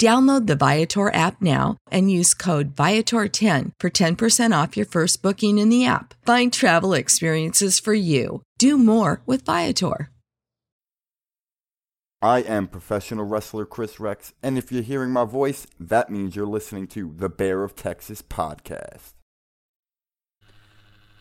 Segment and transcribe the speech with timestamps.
[0.00, 5.58] Download the Viator app now and use code Viator10 for 10% off your first booking
[5.58, 6.14] in the app.
[6.26, 8.42] Find travel experiences for you.
[8.58, 10.10] Do more with Viator.
[12.20, 16.46] I am professional wrestler Chris Rex, and if you're hearing my voice, that means you're
[16.46, 19.12] listening to the Bear of Texas podcast.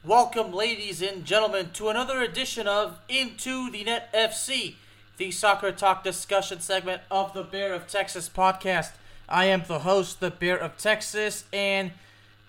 [0.05, 4.75] Welcome, ladies and gentlemen, to another edition of Into the Net FC,
[5.17, 8.91] the soccer talk discussion segment of the Bear of Texas podcast.
[9.29, 11.91] I am the host, the Bear of Texas, and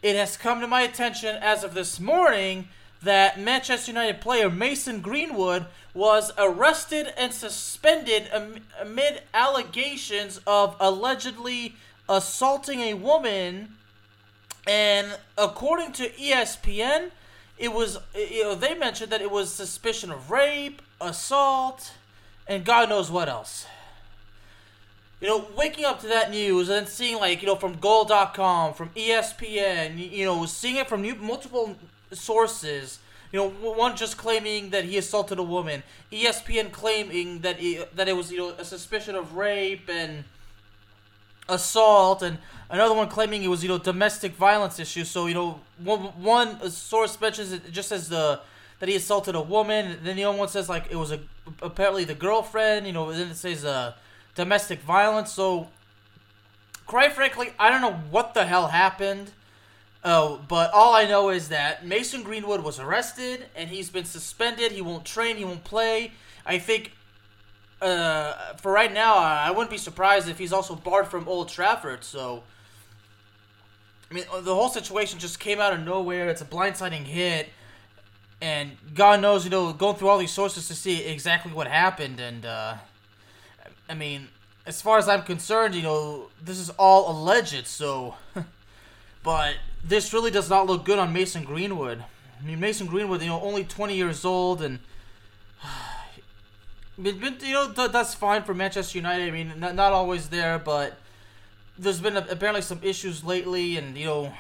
[0.03, 2.69] it has come to my attention as of this morning
[3.03, 8.31] that Manchester United player Mason Greenwood was arrested and suspended
[8.81, 11.77] amid allegations of allegedly
[12.09, 13.77] assaulting a woman.
[14.67, 17.11] And according to ESPN,
[17.59, 21.93] it was you know they mentioned that it was suspicion of rape, assault,
[22.47, 23.67] and God knows what else.
[25.21, 28.91] You know, waking up to that news and seeing like you know from Goal.com, from
[28.91, 31.77] ESPN, you, know, seeing it from new, multiple
[32.13, 32.99] sources.
[33.33, 35.83] You know, one just claiming that he assaulted a woman,
[36.13, 40.25] ESPN claiming that he, that it was you know a suspicion of rape and
[41.49, 42.39] assault, and
[42.71, 45.05] another one claiming it was you know domestic violence issue.
[45.05, 48.41] So you know, one one source mentions it just as the
[48.85, 49.99] that he assaulted a woman.
[50.03, 51.19] Then the other one says like it was a
[51.63, 52.87] apparently the girlfriend.
[52.87, 53.95] You know, then it says uh,
[54.35, 55.33] domestic violence.
[55.33, 55.69] So,
[56.85, 59.31] quite frankly, I don't know what the hell happened.
[60.05, 64.71] Oh, but all I know is that Mason Greenwood was arrested and he's been suspended.
[64.71, 65.39] He won't train.
[65.39, 66.13] He won't play.
[66.45, 66.93] I think
[67.81, 72.05] uh, for right now, I wouldn't be surprised if he's also barred from Old Trafford.
[72.05, 72.43] So,
[74.11, 76.29] I mean, the whole situation just came out of nowhere.
[76.29, 77.49] It's a blindsiding hit,
[78.45, 82.21] and God knows, you know, going through all these sources to see exactly what happened.
[82.21, 82.75] And uh,
[83.89, 84.29] I mean,
[84.67, 87.67] as far as I'm concerned, you know, this is all alleged.
[87.67, 88.17] So,
[89.23, 92.05] but this really does not look good on Mason Greenwood.
[92.39, 94.81] I mean, Mason Greenwood, you know, only 20 years old, and
[96.99, 99.27] but, you know th- that's fine for Manchester United.
[99.27, 100.99] I mean, not, not always there, but
[101.79, 104.35] there's been a, apparently some issues lately, and you know,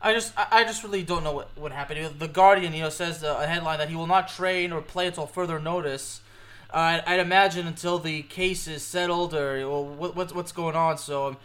[0.00, 2.18] I just I, just really don't know what what happened.
[2.18, 5.06] The Guardian, you know, says uh, a headline that he will not train or play
[5.06, 6.20] until further notice.
[6.70, 10.98] Uh, I'd, imagine until the case is settled or what, what's what's going on.
[10.98, 11.28] So.
[11.28, 11.36] Um,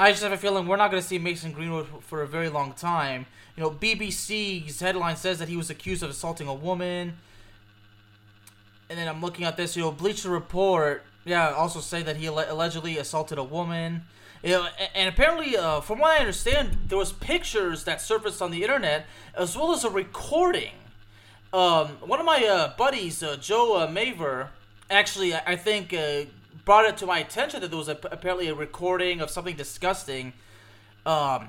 [0.00, 2.48] I just have a feeling we're not going to see Mason Greenwood for a very
[2.48, 3.26] long time.
[3.56, 7.18] You know, BBC's headline says that he was accused of assaulting a woman.
[8.88, 12.26] And then I'm looking at this, you know, Bleacher Report, yeah, also say that he
[12.26, 14.02] allegedly assaulted a woman.
[14.42, 18.50] You know, and, apparently, uh, from what I understand, there was pictures that surfaced on
[18.50, 20.72] the internet as well as a recording.
[21.52, 24.48] Um, one of my uh, buddies, uh, Joe uh, Maver,
[24.90, 26.22] actually, I, I think, uh,
[26.64, 30.34] brought it to my attention that there was a, apparently a recording of something disgusting.
[31.04, 31.48] Um,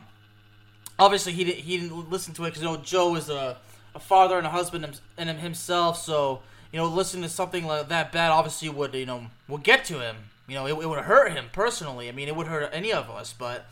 [0.98, 3.58] obviously, he didn't he didn't listen to it because you know Joe is a,
[3.94, 5.98] a father and a husband and himself.
[5.98, 6.42] So
[6.72, 10.00] you know, listening to something like that bad obviously would you know would get to
[10.00, 10.16] him.
[10.50, 12.10] You know, it, it would hurt him personally.
[12.10, 13.34] I mean, it would hurt any of us.
[13.38, 13.66] But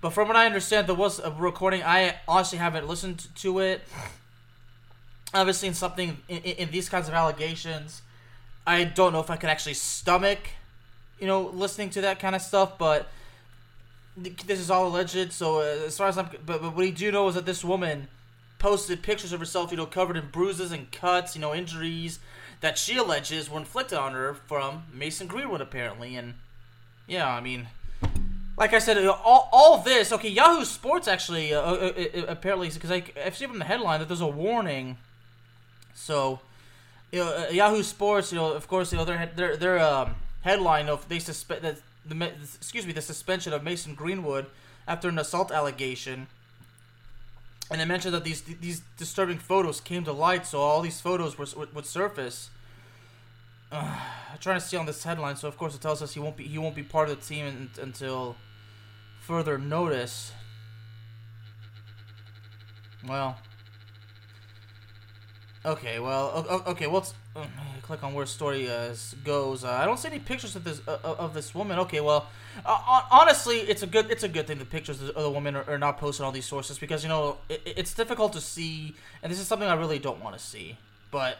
[0.00, 1.82] but from what I understand, there was a recording.
[1.82, 3.82] I honestly haven't listened to it.
[5.34, 8.02] Obviously, in something in, in these kinds of allegations,
[8.66, 10.40] I don't know if I could actually stomach
[11.18, 13.08] you know, listening to that kind of stuff, but
[14.16, 15.32] this is all alleged.
[15.32, 17.64] So uh, as far as I'm, but, but what we do know is that this
[17.64, 18.08] woman
[18.58, 22.18] posted pictures of herself, you know, covered in bruises and cuts, you know, injuries.
[22.60, 26.16] That she alleges were inflicted on her from Mason Greenwood, apparently.
[26.16, 26.34] And
[27.06, 27.68] yeah, I mean,
[28.56, 30.12] like I said, all, all this.
[30.12, 34.08] Okay, Yahoo Sports actually uh, uh, uh, apparently because I've seen from the headline that
[34.08, 34.98] there's a warning.
[35.94, 36.40] So,
[37.12, 40.16] you know, uh, Yahoo Sports, you know, of course, you know, their their their um,
[40.42, 44.46] headline of they suspect that the excuse me the suspension of Mason Greenwood
[44.86, 46.26] after an assault allegation.
[47.70, 51.36] And they mentioned that these these disturbing photos came to light, so all these photos
[51.36, 52.50] were, would surface.
[53.70, 53.98] Uh,
[54.32, 56.36] I'm trying to see on this headline, so of course it tells us he won't
[56.36, 58.36] be he won't be part of the team in, until
[59.20, 60.32] further notice.
[63.06, 63.38] Well.
[65.64, 67.04] Okay, well, okay, well,
[67.82, 68.94] click on where story uh,
[69.24, 69.64] goes.
[69.64, 71.78] Uh, I don't see any pictures of this uh, of this woman.
[71.80, 72.26] Okay, well,
[72.64, 75.64] uh, honestly, it's a good it's a good thing the pictures of the woman are,
[75.68, 79.32] are not posted on these sources because you know it, it's difficult to see, and
[79.32, 80.76] this is something I really don't want to see.
[81.10, 81.38] But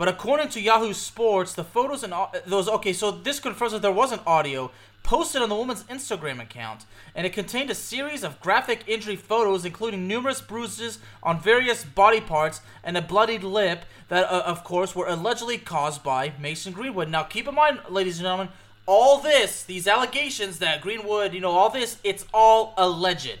[0.00, 2.14] but according to Yahoo Sports, the photos and
[2.46, 4.70] those okay, so this confirms that there was an audio
[5.02, 9.66] posted on the woman's Instagram account, and it contained a series of graphic injury photos,
[9.66, 14.96] including numerous bruises on various body parts and a bloodied lip that, uh, of course,
[14.96, 17.10] were allegedly caused by Mason Greenwood.
[17.10, 18.48] Now, keep in mind, ladies and gentlemen,
[18.86, 23.36] all this, these allegations that Greenwood, you know, all this, it's all alleged.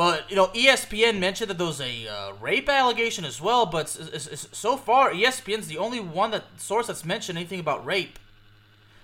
[0.00, 3.66] But you know, ESPN mentioned that there was a uh, rape allegation as well.
[3.66, 8.18] But so far, ESPN's the only one that source that's mentioned anything about rape.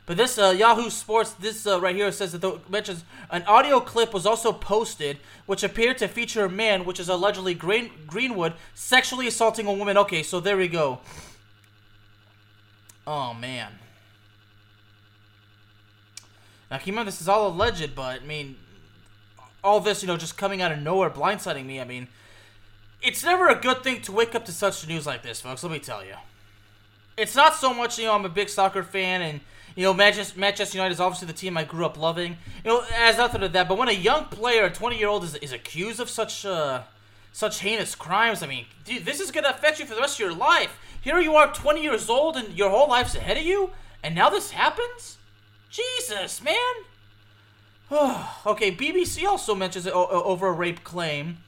[0.06, 3.78] But this uh, Yahoo Sports, this uh, right here says that the, mentions an audio
[3.78, 8.54] clip was also posted, which appeared to feature a man, which is allegedly Green, Greenwood,
[8.74, 9.98] sexually assaulting a woman.
[9.98, 11.00] Okay, so there we go.
[13.06, 13.72] Oh man.
[16.70, 18.56] Now keep in mind this is all alleged, but I mean,
[19.66, 21.80] all this you know just coming out of nowhere, blindsiding me.
[21.80, 22.08] I mean,
[23.02, 25.62] it's never a good thing to wake up to such news like this, folks.
[25.62, 26.14] Let me tell you.
[27.16, 29.40] It's not so much you know I'm a big soccer fan and
[29.76, 32.38] you know, Manchester, Manchester United is obviously the team I grew up loving.
[32.64, 33.68] You know, as nothing to that.
[33.68, 36.82] But when a young player, a 20 year old, is, is accused of such uh,
[37.32, 40.20] such heinous crimes, I mean, dude, this is gonna affect you for the rest of
[40.20, 40.78] your life.
[41.02, 43.70] Here you are, 20 years old, and your whole life's ahead of you,
[44.02, 45.18] and now this happens.
[45.70, 46.56] Jesus, man.
[47.92, 51.38] okay, BBC also mentions it over a rape claim.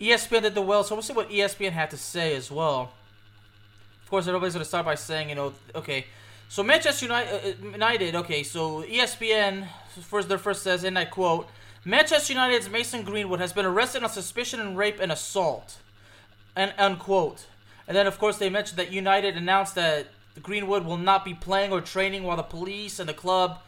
[0.00, 2.92] ESPN did the well, so we'll see what ESPN had to say as well.
[4.02, 6.06] Of course, everybody's gonna start by saying, you know, okay,
[6.48, 9.68] so Manchester United, uh, uh, United, okay, so ESPN
[10.02, 11.48] first their first says, and I quote,
[11.84, 15.78] Manchester United's Mason Greenwood has been arrested on suspicion of rape and assault,
[16.54, 17.46] and unquote.
[17.86, 20.08] And then of course they mentioned that United announced that
[20.42, 23.60] Greenwood will not be playing or training while the police and the club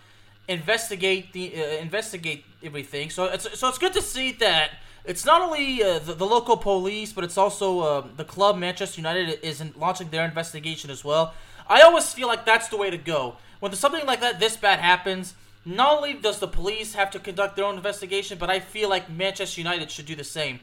[0.48, 3.10] investigate the uh, investigate everything.
[3.10, 4.70] So it's so it's good to see that
[5.04, 9.00] it's not only uh, the, the, local police, but it's also uh, the club Manchester
[9.00, 11.34] United is launching their investigation as well.
[11.68, 13.36] I always feel like that's the way to go.
[13.60, 15.34] When something like that this bad happens,
[15.64, 19.10] not only does the police have to conduct their own investigation, but I feel like
[19.10, 20.60] Manchester United should do the same.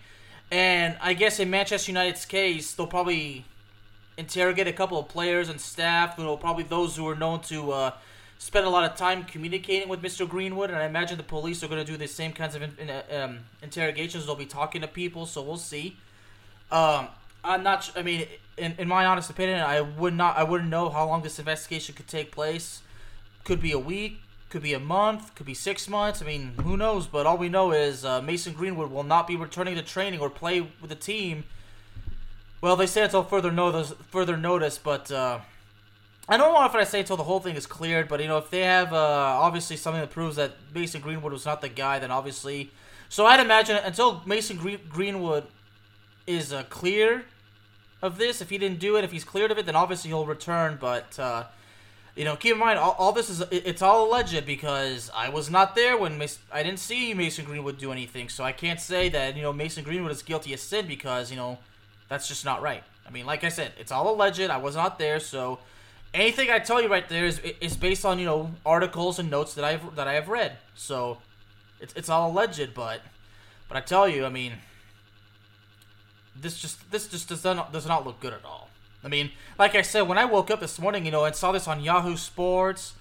[0.52, 3.46] And I guess in Manchester United's case, they'll probably
[4.18, 7.72] interrogate a couple of players and staff, you know, probably those who are known to
[7.72, 7.92] uh,
[8.38, 10.28] spend a lot of time communicating with Mr.
[10.28, 10.70] Greenwood.
[10.70, 12.90] And I imagine the police are going to do the same kinds of in, in,
[12.90, 14.26] uh, um, interrogations.
[14.26, 15.98] They'll be talking to people, so we'll see.
[16.72, 17.08] Um,
[17.44, 17.92] I'm not.
[17.96, 18.28] I mean,
[18.58, 20.38] in, in my honest opinion, I would not.
[20.38, 22.82] I wouldn't know how long this investigation could take place.
[23.44, 24.22] Could be a week.
[24.50, 25.36] Could be a month.
[25.36, 26.22] Could be six months.
[26.22, 27.08] I mean, who knows?
[27.08, 30.30] But all we know is uh, Mason Greenwood will not be returning to training or
[30.30, 31.44] play with the team.
[32.62, 33.94] Well, they say until further notice.
[34.10, 35.40] Further notice, but uh,
[36.28, 38.08] I don't know if I say until the whole thing is cleared.
[38.08, 41.46] But you know, if they have uh, obviously something that proves that Mason Greenwood was
[41.46, 42.72] not the guy, then obviously.
[43.10, 44.58] So I'd imagine until Mason
[44.90, 45.46] Greenwood
[46.26, 47.26] is uh, cleared
[48.02, 48.42] of this.
[48.42, 50.78] If he didn't do it, if he's cleared of it, then obviously he'll return.
[50.82, 51.44] But uh,
[52.16, 55.50] you know, keep in mind, all, all, this is it's all alleged because I was
[55.50, 59.10] not there when Mas- I didn't see Mason Greenwood do anything, so I can't say
[59.10, 61.60] that you know Mason Greenwood is guilty of sin because you know
[62.10, 62.84] that's just not right.
[63.08, 64.42] I mean, like I said, it's all alleged.
[64.42, 65.60] I was not there, so
[66.16, 69.54] anything I tell you right there is is based on you know articles and notes
[69.54, 70.58] that I've that I have read.
[70.74, 71.20] So
[71.80, 73.02] it's it's all alleged, but
[73.68, 74.54] but I tell you, I mean
[76.36, 78.70] this just this just does not does not look good at all.
[79.04, 81.52] I mean, like I said, when I woke up this morning, you know, and saw
[81.52, 82.96] this on Yahoo Sports,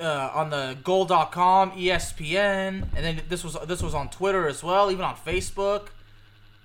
[0.00, 4.90] uh, on the Goal.com, ESPN, and then this was this was on Twitter as well,
[4.90, 5.88] even on Facebook.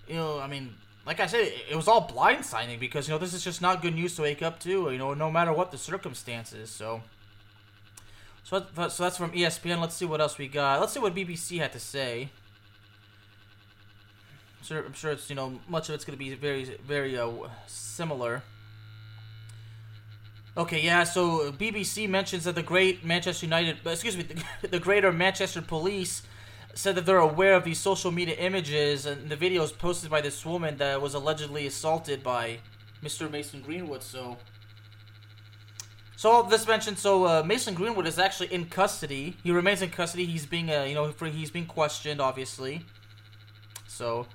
[0.08, 0.76] You know, I mean,
[1.06, 3.82] like I said, it, was all blind signing because you know this is just not
[3.82, 4.92] good news to wake up to.
[4.92, 6.70] You know, no matter what the circumstances.
[6.70, 7.02] So,
[8.44, 9.82] so so that's from ESPN.
[9.82, 10.80] Let's see what else we got.
[10.80, 12.30] Let's see what BBC had to say
[14.64, 17.30] sure, I'm sure it's you know much of it's going to be very very uh,
[17.68, 18.44] similar.
[20.56, 21.04] Okay, yeah.
[21.04, 26.22] So BBC mentions that the Great Manchester United, excuse me, the, the Greater Manchester Police
[26.74, 30.46] said that they're aware of these social media images and the videos posted by this
[30.46, 32.60] woman that was allegedly assaulted by
[33.04, 33.30] Mr.
[33.30, 34.02] Mason Greenwood.
[34.02, 34.38] So,
[36.16, 36.98] so this mentioned.
[36.98, 39.38] So uh, Mason Greenwood is actually in custody.
[39.44, 40.26] He remains in custody.
[40.26, 42.86] He's being, uh, you know, he's being questioned, obviously.
[43.88, 44.26] So,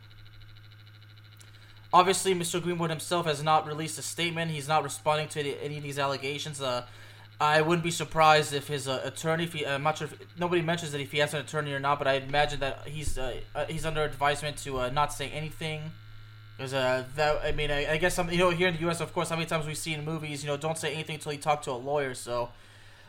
[1.93, 2.63] obviously, Mr.
[2.63, 4.53] Greenwood himself has not released a statement.
[4.53, 6.61] He's not responding to any of these allegations.
[6.61, 6.87] Uh,
[7.41, 10.61] I wouldn't be surprised if his uh, attorney, if he, I'm not sure if nobody
[10.61, 13.41] mentions that if he has an attorney or not, but I imagine that he's uh,
[13.55, 15.93] uh, he's under advisement to uh, not say anything.
[16.57, 19.01] Because uh, that I mean, I, I guess some you know here in the U.S.
[19.01, 21.33] Of course, how many times we see in movies, you know, don't say anything until
[21.33, 22.15] you talk to a lawyer.
[22.15, 22.49] So,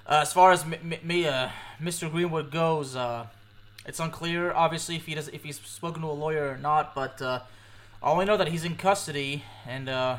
[0.05, 1.50] uh, as far as me, uh,
[1.81, 2.12] Mr.
[2.12, 3.25] Greenwood goes, uh,
[3.88, 6.93] it's unclear, obviously, if he does if he's spoken to a lawyer or not.
[6.93, 7.39] But uh,
[8.03, 10.17] all we know that he's in custody, and uh,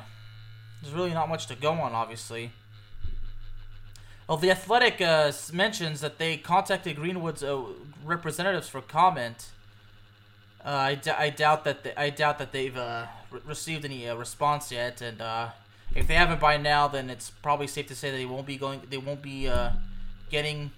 [0.82, 2.50] there's really not much to go on, obviously.
[4.30, 7.64] Well, the Athletic uh, mentions that they contacted Greenwood's uh,
[8.04, 9.50] representatives for comment.
[10.64, 14.08] Uh, I, d- I doubt that they, I doubt that they've uh, re- received any
[14.08, 15.48] uh, response yet, and uh,
[15.96, 18.56] if they haven't by now, then it's probably safe to say that they won't be
[18.56, 18.82] going.
[18.88, 19.50] They won't be
[20.30, 20.70] getting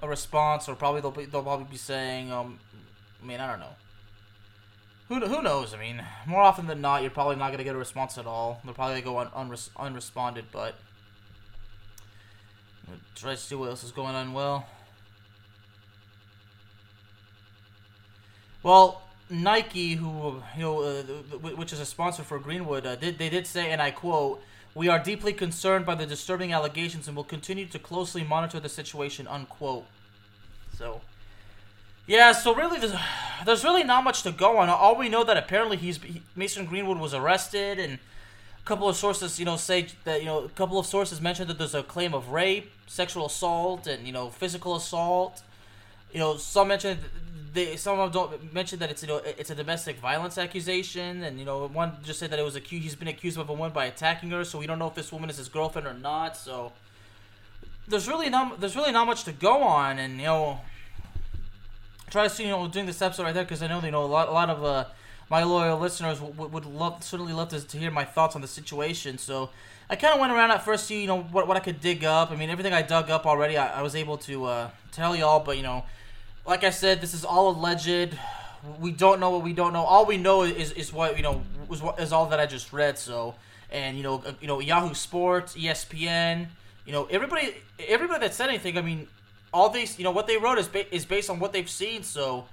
[0.00, 2.60] a response, or probably they'll be, they'll probably be saying, um,
[3.20, 3.74] I mean, I don't know.
[5.08, 5.74] Who, who knows?
[5.74, 8.26] I mean, more often than not, you're probably not going to get a response at
[8.26, 8.60] all.
[8.64, 10.76] They're probably go un- unres- unresponded, but
[13.14, 14.32] Try to see what else is going on.
[14.32, 14.66] Well,
[18.62, 21.02] well, Nike, who you know, uh,
[21.56, 24.42] which is a sponsor for Greenwood, uh, did they did say, and I quote,
[24.74, 28.68] "We are deeply concerned by the disturbing allegations and will continue to closely monitor the
[28.68, 29.86] situation." Unquote.
[30.76, 31.00] So,
[32.06, 32.32] yeah.
[32.32, 32.94] So really, there's,
[33.44, 34.68] there's really not much to go on.
[34.68, 37.98] All we know that apparently he's he, Mason Greenwood was arrested and
[38.66, 41.56] couple of sources, you know, say that you know a couple of sources mentioned that
[41.56, 45.42] there's a claim of rape, sexual assault, and you know physical assault.
[46.12, 46.98] You know, some mentioned
[47.54, 51.22] they some of them don't mention that it's you know it's a domestic violence accusation,
[51.22, 53.52] and you know one just said that it was accused he's been accused of a
[53.52, 55.94] woman by attacking her, so we don't know if this woman is his girlfriend or
[55.94, 56.36] not.
[56.36, 56.72] So
[57.86, 60.60] there's really not there's really not much to go on, and you know
[62.10, 64.04] try to see you know doing this episode right there because I know you know
[64.04, 64.84] a lot a lot of uh
[65.28, 68.48] my loyal listeners would, would love certainly love to, to hear my thoughts on the
[68.48, 69.18] situation.
[69.18, 69.50] So
[69.90, 72.04] I kind of went around at first, see you know what what I could dig
[72.04, 72.30] up.
[72.30, 75.40] I mean, everything I dug up already, I, I was able to uh, tell y'all.
[75.40, 75.84] But you know,
[76.46, 78.16] like I said, this is all alleged.
[78.80, 79.84] We don't know what we don't know.
[79.84, 82.72] All we know is is what you know was what is all that I just
[82.72, 82.98] read.
[82.98, 83.34] So
[83.70, 86.46] and you know uh, you know Yahoo Sports, ESPN,
[86.84, 87.54] you know everybody
[87.88, 88.78] everybody that said anything.
[88.78, 89.08] I mean,
[89.52, 92.02] all these you know what they wrote is ba- is based on what they've seen.
[92.02, 92.46] So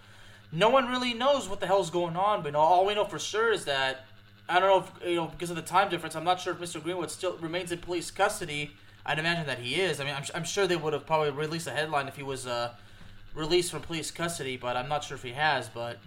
[0.54, 2.44] no one really knows what the hell's going on.
[2.44, 4.06] But all we know for sure is that
[4.48, 6.16] I don't know if you know because of the time difference.
[6.16, 6.82] I'm not sure if Mr.
[6.82, 8.76] Greenwood still remains in police custody.
[9.06, 10.00] I'd imagine that he is.
[10.00, 12.48] I mean, I'm, I'm sure they would have probably released a headline if he was
[12.48, 12.74] uh,
[13.36, 15.68] released from police custody, but I'm not sure if he has.
[15.68, 15.98] But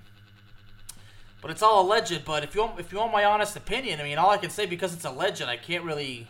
[1.42, 2.24] but it's all alleged.
[2.24, 4.50] But if you want, if you want my honest opinion, I mean, all I can
[4.50, 6.28] say because it's alleged, I can't really,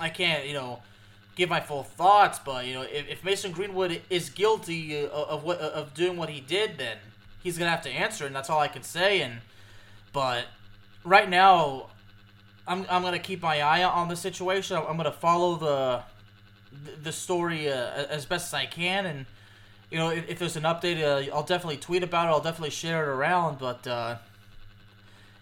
[0.00, 0.80] I can't you know
[1.36, 2.38] give my full thoughts.
[2.38, 6.30] But you know, if, if Mason Greenwood is guilty of, of what of doing what
[6.30, 6.96] he did, then
[7.42, 9.20] he's gonna have to answer, and that's all I can say.
[9.20, 9.40] And
[10.12, 10.46] but
[11.04, 11.88] right now,
[12.66, 14.76] I'm I'm gonna keep my eye on the situation.
[14.76, 16.02] I'm gonna follow the
[17.02, 19.26] the story uh, as best as I can, and
[19.90, 22.30] you know if, if there's an update, uh, I'll definitely tweet about it.
[22.30, 23.58] I'll definitely share it around.
[23.58, 24.16] But uh,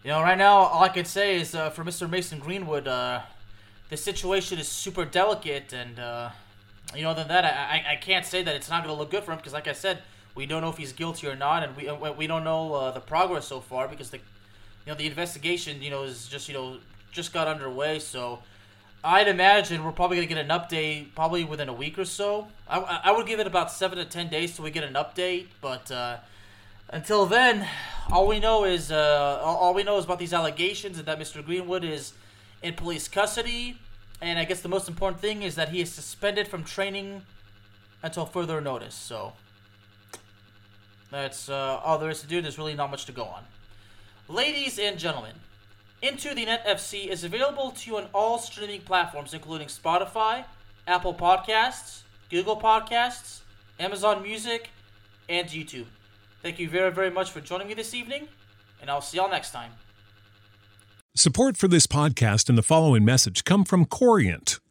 [0.05, 2.09] you know, right now, all I can say is uh, for Mr.
[2.09, 3.23] Mason Greenwood, uh,
[3.89, 6.31] the situation is super delicate, and uh,
[6.95, 9.25] you know, than that, I, I, I can't say that it's not gonna look good
[9.25, 10.03] for him because, like I said
[10.37, 12.91] we don't know if he's guilty or not, and we uh, we don't know uh,
[12.93, 16.55] the progress so far because the you know the investigation you know is just you
[16.55, 16.79] know
[17.11, 17.99] just got underway.
[17.99, 18.41] So
[19.03, 22.49] I'd imagine we're probably gonna get an update probably within a week or so.
[22.69, 25.47] I, I would give it about seven to ten days till we get an update,
[25.63, 26.19] but uh,
[26.91, 27.67] until then,
[28.13, 31.45] all we know is uh, all we know is about these allegations and that Mr.
[31.45, 32.13] Greenwood is
[32.63, 33.79] in police custody.
[34.21, 37.23] And I guess the most important thing is that he is suspended from training
[38.03, 38.95] until further notice.
[38.95, 39.35] So
[41.11, 42.41] that's uh, all there is to do.
[42.43, 43.45] There's really not much to go on.
[44.29, 45.35] Ladies and gentlemen,
[46.03, 50.45] Into the Net FC is available to you on all streaming platforms, including Spotify,
[50.87, 53.41] Apple Podcasts, Google Podcasts,
[53.79, 54.71] Amazon Music,
[55.29, 55.87] and YouTube.
[56.43, 58.29] Thank you very, very much for joining me this evening,
[58.81, 59.73] and I'll see y'all next time.
[61.15, 64.61] Support for this podcast and the following message come from Corient